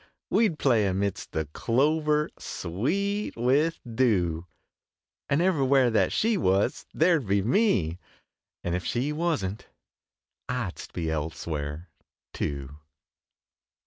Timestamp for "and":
5.29-5.43, 8.63-8.73